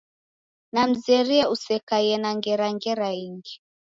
Namzerie 0.73 1.43
usekaie 1.53 2.15
na 2.23 2.29
ngera 2.37 2.67
ngera 2.75 3.09
ingi. 3.25 3.53